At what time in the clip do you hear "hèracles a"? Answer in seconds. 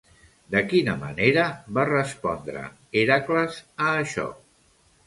3.05-3.97